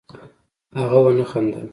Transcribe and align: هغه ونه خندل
هغه 0.79 0.97
ونه 1.03 1.23
خندل 1.31 1.67